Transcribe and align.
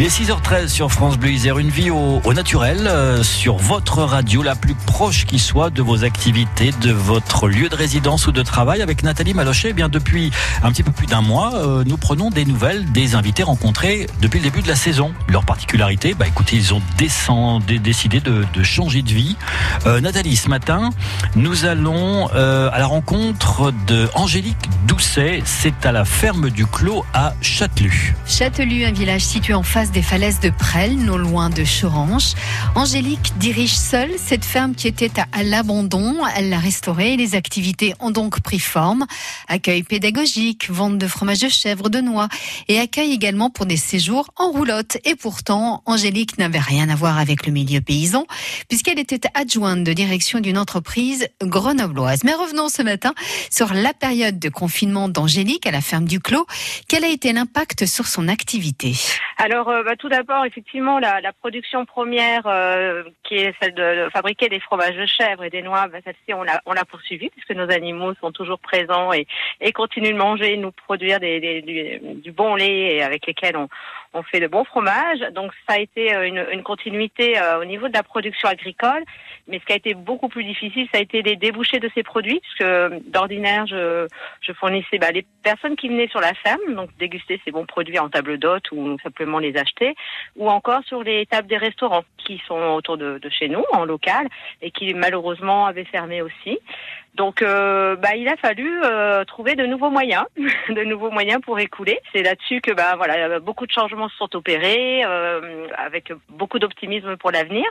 Il 0.00 0.06
est 0.06 0.22
6h13 0.22 0.68
sur 0.68 0.90
France 0.90 1.18
Bleu 1.18 1.30
Isère, 1.30 1.58
une 1.58 1.68
vie 1.68 1.90
au, 1.90 2.32
naturel 2.32 2.86
euh, 2.86 3.22
sur 3.22 3.58
votre 3.58 3.98
radio 3.98 4.42
la 4.42 4.54
plus 4.54 4.74
proche 4.74 5.26
qui 5.26 5.38
soit 5.38 5.68
de 5.68 5.82
vos 5.82 6.04
activités, 6.04 6.70
de 6.80 6.90
votre 6.90 7.48
lieu 7.48 7.68
de 7.68 7.74
résidence 7.74 8.26
ou 8.26 8.32
de 8.32 8.40
travail. 8.40 8.80
Avec 8.80 9.02
Nathalie 9.02 9.34
Malochet, 9.34 9.68
eh 9.68 9.72
bien 9.74 9.90
depuis 9.90 10.30
un 10.62 10.72
petit 10.72 10.82
peu 10.82 10.90
plus 10.90 11.06
d'un 11.06 11.20
mois, 11.20 11.54
euh, 11.54 11.84
nous 11.84 11.98
prenons 11.98 12.30
des 12.30 12.46
nouvelles 12.46 12.90
des 12.92 13.14
invités 13.14 13.42
rencontrés 13.42 14.06
depuis 14.22 14.38
le 14.38 14.44
début 14.44 14.62
de 14.62 14.68
la 14.68 14.74
saison. 14.74 15.12
Leur 15.28 15.44
particularité, 15.44 16.14
bah 16.14 16.26
écoutez, 16.26 16.56
ils 16.56 16.72
ont 16.72 16.80
décidé 16.96 18.20
de, 18.20 18.62
changer 18.62 19.02
de 19.02 19.10
vie. 19.10 19.36
Euh, 19.84 20.00
Nathalie, 20.00 20.36
ce 20.36 20.48
matin, 20.48 20.88
nous 21.36 21.66
allons 21.66 22.28
à 22.28 22.78
la 22.78 22.86
rencontre 22.86 23.70
de 23.86 24.08
Angélique 24.14 24.56
Doucet. 24.86 25.42
C'est 25.44 25.84
à 25.84 25.92
la 25.92 26.06
ferme 26.06 26.48
du 26.48 26.64
Clos 26.64 27.04
à 27.12 27.34
Châtelus. 27.42 28.14
Châtelus, 28.26 28.86
un 28.86 28.92
village 28.92 29.20
situé 29.20 29.52
en 29.52 29.62
face 29.62 29.89
des 29.92 30.02
falaises 30.02 30.40
de 30.40 30.50
Presles, 30.50 30.96
non 30.96 31.16
loin 31.16 31.50
de 31.50 31.64
Chorange. 31.64 32.34
Angélique 32.74 33.32
dirige 33.38 33.74
seule 33.74 34.12
cette 34.18 34.44
ferme 34.44 34.74
qui 34.74 34.86
était 34.86 35.10
à 35.32 35.42
l'abandon. 35.42 36.16
Elle 36.36 36.50
l'a 36.50 36.58
restaurée 36.58 37.14
et 37.14 37.16
les 37.16 37.34
activités 37.34 37.94
ont 38.00 38.10
donc 38.10 38.40
pris 38.40 38.58
forme. 38.58 39.06
Accueil 39.48 39.82
pédagogique, 39.82 40.70
vente 40.70 40.98
de 40.98 41.08
fromage 41.08 41.40
de 41.40 41.48
chèvre, 41.48 41.88
de 41.88 42.00
noix 42.00 42.28
et 42.68 42.78
accueil 42.78 43.12
également 43.12 43.50
pour 43.50 43.66
des 43.66 43.76
séjours 43.76 44.30
en 44.36 44.50
roulotte. 44.50 44.98
Et 45.04 45.16
pourtant, 45.16 45.82
Angélique 45.86 46.38
n'avait 46.38 46.58
rien 46.58 46.88
à 46.88 46.94
voir 46.94 47.18
avec 47.18 47.46
le 47.46 47.52
milieu 47.52 47.80
paysan 47.80 48.26
puisqu'elle 48.68 48.98
était 48.98 49.28
adjointe 49.34 49.82
de 49.82 49.92
direction 49.92 50.40
d'une 50.40 50.58
entreprise 50.58 51.28
grenobloise. 51.42 52.20
Mais 52.24 52.34
revenons 52.34 52.68
ce 52.68 52.82
matin 52.82 53.14
sur 53.50 53.74
la 53.74 53.92
période 53.92 54.38
de 54.38 54.48
confinement 54.48 55.08
d'Angélique 55.08 55.66
à 55.66 55.70
la 55.70 55.80
ferme 55.80 56.04
du 56.04 56.20
Clos. 56.20 56.46
Quel 56.88 57.04
a 57.04 57.08
été 57.08 57.32
l'impact 57.32 57.86
sur 57.86 58.06
son 58.06 58.28
activité? 58.28 58.94
Alors, 59.42 59.70
euh, 59.70 59.82
bah, 59.82 59.96
tout 59.96 60.10
d'abord, 60.10 60.44
effectivement, 60.44 60.98
la, 60.98 61.22
la, 61.22 61.32
production 61.32 61.86
première, 61.86 62.46
euh, 62.46 63.04
qui 63.22 63.36
est 63.36 63.54
celle 63.58 63.72
de, 63.72 64.10
fabriquer 64.12 64.50
des 64.50 64.60
fromages 64.60 64.96
de 64.96 65.06
chèvre 65.06 65.44
et 65.44 65.48
des 65.48 65.62
noix, 65.62 65.88
bah, 65.88 65.96
celle-ci, 66.04 66.34
on 66.34 66.42
l'a, 66.42 66.60
on 66.66 66.74
l'a 66.74 66.84
poursuivie 66.84 67.30
puisque 67.30 67.52
nos 67.52 67.70
animaux 67.70 68.12
sont 68.20 68.32
toujours 68.32 68.58
présents 68.58 69.14
et, 69.14 69.26
et 69.62 69.72
continuent 69.72 70.12
de 70.12 70.18
manger, 70.18 70.58
nous 70.58 70.72
produire 70.72 71.20
des, 71.20 71.40
des, 71.40 71.62
du, 72.16 72.32
bon 72.32 72.54
lait 72.54 72.96
et 72.96 73.02
avec 73.02 73.26
lesquels 73.26 73.56
on, 73.56 73.68
on 74.12 74.22
fait 74.22 74.40
de 74.40 74.46
bons 74.46 74.64
fromages. 74.64 75.20
Donc, 75.32 75.52
ça 75.66 75.76
a 75.76 75.78
été 75.78 76.14
euh, 76.14 76.26
une, 76.26 76.44
une 76.52 76.62
continuité 76.62 77.40
au 77.58 77.64
niveau 77.64 77.88
de 77.88 77.94
la 77.94 78.02
production 78.02 78.46
agricole. 78.46 79.04
Mais 79.48 79.58
ce 79.58 79.64
qui 79.64 79.72
a 79.72 79.76
été 79.76 79.94
beaucoup 79.94 80.28
plus 80.28 80.44
difficile, 80.44 80.86
ça 80.92 80.98
a 80.98 81.00
été 81.00 81.22
les 81.22 81.36
débouchés 81.36 81.80
de 81.80 81.90
ces 81.94 82.02
produits, 82.02 82.40
puisque 82.40 82.70
d'ordinaire, 83.06 83.66
je, 83.66 84.06
je 84.42 84.52
fournissais 84.52 84.98
bah, 84.98 85.12
les 85.12 85.24
personnes 85.42 85.76
qui 85.76 85.88
venaient 85.88 86.08
sur 86.08 86.20
la 86.20 86.34
ferme, 86.34 86.74
donc 86.74 86.90
déguster 86.98 87.40
ces 87.44 87.50
bons 87.50 87.64
produits 87.64 87.98
en 87.98 88.10
table 88.10 88.36
d'hôte 88.36 88.70
ou 88.72 88.98
simplement 89.02 89.29
les 89.38 89.56
acheter, 89.56 89.94
ou 90.36 90.50
encore 90.50 90.82
sur 90.84 91.02
les 91.02 91.26
tables 91.26 91.48
des 91.48 91.56
restaurants 91.56 92.04
qui 92.18 92.40
sont 92.46 92.60
autour 92.74 92.96
de, 92.96 93.20
chez 93.30 93.48
nous, 93.48 93.64
en 93.72 93.84
local, 93.84 94.28
et 94.62 94.70
qui 94.70 94.94
malheureusement 94.94 95.66
avaient 95.66 95.84
fermé 95.84 96.22
aussi. 96.22 96.58
Donc, 97.14 97.42
euh, 97.42 97.96
bah, 97.96 98.14
il 98.16 98.28
a 98.28 98.36
fallu 98.36 98.80
euh, 98.84 99.24
trouver 99.24 99.56
de 99.56 99.66
nouveaux 99.66 99.90
moyens, 99.90 100.24
de 100.68 100.84
nouveaux 100.84 101.10
moyens 101.10 101.40
pour 101.42 101.58
écouler. 101.58 101.98
C'est 102.12 102.22
là-dessus 102.22 102.60
que, 102.60 102.72
bah, 102.72 102.94
voilà, 102.96 103.40
beaucoup 103.40 103.66
de 103.66 103.72
changements 103.72 104.08
se 104.08 104.16
sont 104.16 104.36
opérés, 104.36 105.02
euh, 105.04 105.66
avec 105.76 106.12
beaucoup 106.28 106.58
d'optimisme 106.58 107.16
pour 107.16 107.30
l'avenir. 107.30 107.64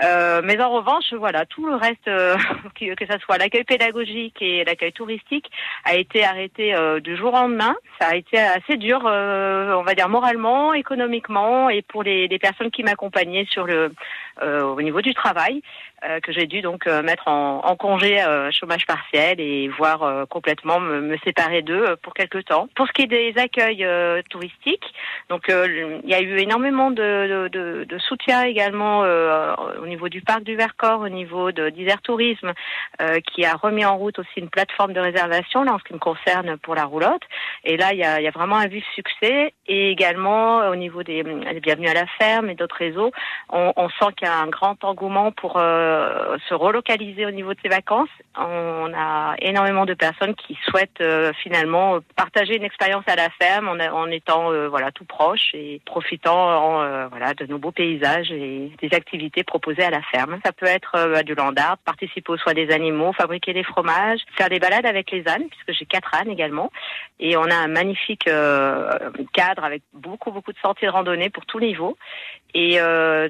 Mais 0.00 0.60
en 0.60 0.70
revanche, 0.70 1.14
voilà, 1.14 1.46
tout 1.46 1.66
le 1.66 1.76
reste, 1.76 2.04
que, 2.74 2.94
que 2.94 3.06
ce 3.10 3.18
soit 3.20 3.38
l'accueil 3.38 3.64
pédagogique 3.64 4.36
et 4.42 4.64
l'accueil 4.64 4.92
touristique, 4.92 5.50
a 5.84 5.94
été 5.94 6.24
arrêté 6.24 6.74
du 7.00 7.16
jour 7.16 7.32
au 7.32 7.36
lendemain. 7.36 7.74
Ça 8.00 8.08
a 8.08 8.16
été 8.16 8.38
assez 8.38 8.76
dur, 8.76 9.00
on 9.04 9.82
va 9.82 9.94
dire 9.94 10.08
moralement, 10.08 10.74
économiquement, 10.74 10.93
et 11.70 11.82
pour 11.82 12.02
les, 12.02 12.28
les 12.28 12.38
personnes 12.38 12.70
qui 12.70 12.82
m'accompagnaient 12.82 13.46
sur 13.48 13.66
le, 13.66 13.92
au 14.42 14.80
niveau 14.82 15.00
du 15.00 15.14
travail. 15.14 15.62
Euh, 16.06 16.20
que 16.20 16.32
j'ai 16.32 16.46
dû 16.46 16.60
donc 16.60 16.86
euh, 16.86 17.02
mettre 17.02 17.28
en, 17.28 17.60
en 17.64 17.76
congé 17.76 18.22
euh, 18.22 18.50
chômage 18.50 18.84
partiel 18.84 19.40
et 19.40 19.68
voir 19.68 20.26
complètement 20.28 20.78
me, 20.78 21.00
me 21.00 21.16
séparer 21.18 21.62
d'eux 21.62 21.96
pour 22.02 22.12
quelque 22.12 22.38
temps. 22.38 22.68
Pour 22.74 22.86
ce 22.86 22.92
qui 22.92 23.02
est 23.02 23.06
des 23.06 23.32
accueils 23.36 23.86
touristiques, 24.28 24.92
donc 25.28 25.44
il 25.48 26.00
y 26.04 26.14
a 26.14 26.20
eu 26.20 26.38
énormément 26.38 26.90
de, 26.90 27.48
de, 27.48 27.84
de 27.84 27.98
soutien 27.98 28.42
également 28.44 29.00
au 29.00 29.86
niveau 29.86 30.08
du 30.08 30.20
parc 30.20 30.42
du 30.42 30.56
Vercors, 30.56 31.00
au 31.00 31.08
niveau 31.08 31.52
de 31.52 31.70
d'Isère 31.70 32.02
Tourisme, 32.02 32.52
qui 33.32 33.44
a 33.44 33.54
remis 33.54 33.84
en 33.84 33.96
route 33.96 34.18
aussi 34.18 34.36
une 34.36 34.50
plateforme 34.50 34.92
de 34.92 35.00
réservation 35.00 35.62
là 35.64 35.74
en 35.74 35.78
ce 35.78 35.84
qui 35.84 35.94
me 35.94 35.98
concerne 35.98 36.56
pour 36.58 36.74
la 36.74 36.84
roulotte. 36.84 37.22
Et 37.64 37.76
là, 37.76 37.92
il 37.92 37.98
y 37.98 38.04
a, 38.04 38.20
y 38.20 38.26
a, 38.26 38.30
vraiment 38.30 38.56
un 38.56 38.66
vif 38.66 38.84
succès. 38.94 39.54
Et 39.66 39.90
également 39.90 40.68
au 40.68 40.76
niveau 40.76 41.02
des, 41.02 41.22
des 41.22 41.60
Bienvenue 41.60 41.88
à 41.88 41.94
la 41.94 42.06
ferme 42.18 42.50
et 42.50 42.54
d'autres 42.54 42.76
réseaux, 42.76 43.12
on, 43.50 43.72
on 43.76 43.88
sent 43.88 44.12
qu'il 44.16 44.28
y 44.28 44.30
a 44.30 44.36
un 44.36 44.48
grand 44.48 44.82
engouement 44.84 45.32
pour 45.32 45.56
euh, 45.56 45.93
se 46.48 46.54
relocaliser 46.54 47.26
au 47.26 47.30
niveau 47.30 47.54
de 47.54 47.58
ses 47.62 47.68
vacances. 47.68 48.08
On 48.36 48.92
a 48.94 49.34
énormément 49.40 49.86
de 49.86 49.94
personnes 49.94 50.34
qui 50.34 50.56
souhaitent 50.66 51.00
euh, 51.00 51.32
finalement 51.42 51.98
partager 52.16 52.56
une 52.56 52.62
expérience 52.62 53.04
à 53.06 53.16
la 53.16 53.30
ferme 53.30 53.68
en, 53.68 54.06
étant 54.08 54.52
euh, 54.52 54.68
voilà 54.68 54.90
tout 54.92 55.04
proche 55.04 55.54
et 55.54 55.80
profitant 55.84 56.44
voilà 57.10 57.34
de 57.34 57.46
nos 57.46 57.58
beaux 57.58 57.72
paysages 57.72 58.30
et 58.30 58.70
des 58.80 58.94
activités 58.94 59.44
proposées 59.44 59.84
à 59.84 59.90
la 59.90 60.02
ferme. 60.02 60.38
Ça 60.44 60.52
peut 60.52 60.66
être 60.66 60.92
bah, 60.92 61.22
du 61.22 61.34
land 61.34 61.54
art, 61.56 61.78
participer 61.78 62.32
aux 62.32 62.36
soins 62.36 62.54
des 62.54 62.70
animaux, 62.70 63.12
fabriquer 63.12 63.52
des 63.52 63.64
fromages, 63.64 64.20
faire 64.36 64.48
des 64.48 64.58
balades 64.58 64.86
avec 64.86 65.10
les 65.10 65.26
ânes 65.28 65.48
puisque 65.48 65.78
j'ai 65.78 65.86
quatre 65.86 66.14
ânes 66.14 66.30
également 66.30 66.70
et 67.20 67.36
on 67.36 67.44
a 67.44 67.54
un 67.54 67.68
magnifique 67.68 68.24
cadre 68.24 69.64
avec 69.64 69.82
beaucoup 69.92 70.30
beaucoup 70.30 70.52
de 70.52 70.58
sorties 70.58 70.86
de 70.86 70.90
randonnée 70.90 71.30
pour 71.30 71.46
tout 71.46 71.60
niveau 71.60 71.96
et 72.54 72.78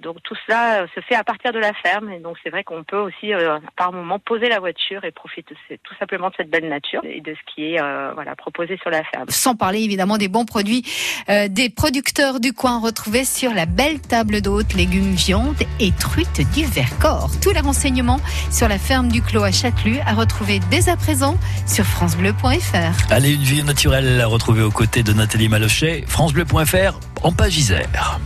donc 0.00 0.22
tout 0.22 0.34
cela 0.46 0.86
se 0.94 1.00
fait 1.00 1.14
à 1.14 1.24
partir 1.24 1.52
de 1.52 1.58
la 1.58 1.72
ferme 1.72 2.10
et 2.10 2.20
donc 2.20 2.36
c'est 2.42 2.50
vrai 2.50 2.64
qu'on 2.64 2.84
peut 2.84 2.98
aussi 2.98 3.32
euh, 3.32 3.58
par 3.76 3.92
moment 3.92 4.18
poser 4.18 4.48
la 4.48 4.60
voiture 4.60 5.04
et 5.04 5.10
profiter 5.10 5.54
tout 5.82 5.94
simplement 5.98 6.28
de 6.28 6.34
cette 6.36 6.50
belle 6.50 6.68
nature 6.68 7.00
et 7.04 7.20
de 7.20 7.34
ce 7.34 7.54
qui 7.54 7.74
est 7.74 7.80
euh, 7.80 8.12
voilà 8.14 8.36
proposé 8.36 8.78
sur 8.78 8.90
la 8.90 9.02
ferme. 9.04 9.26
Sans 9.28 9.54
parler 9.54 9.80
évidemment 9.80 10.18
des 10.18 10.28
bons 10.28 10.44
produits 10.44 10.84
euh, 11.28 11.48
des 11.48 11.70
producteurs 11.70 12.40
du 12.40 12.52
coin 12.52 12.80
retrouvés 12.80 13.24
sur 13.24 13.52
la 13.54 13.66
belle 13.66 14.00
table 14.00 14.40
d'hôtes, 14.40 14.74
légumes, 14.74 15.14
viande 15.14 15.56
et 15.80 15.90
truites 15.92 16.42
du 16.54 16.64
Vercors. 16.64 17.30
Tous 17.42 17.52
les 17.52 17.60
renseignements 17.60 18.20
sur 18.50 18.68
la 18.68 18.78
ferme 18.78 19.08
du 19.08 19.22
Clos 19.22 19.44
à 19.44 19.52
Châtelus 19.52 19.98
à 20.06 20.14
retrouver 20.14 20.60
dès 20.70 20.88
à 20.88 20.96
présent 20.96 21.36
sur 21.66 21.84
francebleu.fr. 21.84 23.12
Allez, 23.12 23.34
une 23.34 23.42
vie 23.42 23.64
naturelle 23.64 24.20
à 24.20 24.26
retrouver 24.26 24.62
aux 24.62 24.70
côtés 24.70 25.02
de 25.02 25.12
Nathalie 25.12 25.48
Malochet, 25.48 26.04
francebleu.fr 26.06 26.98
en 27.22 27.32
page 27.32 27.56
Isère. 27.56 28.20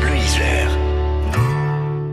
Bleu 0.00 0.59